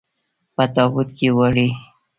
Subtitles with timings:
[0.55, 1.69] په تابوت کې وړئ.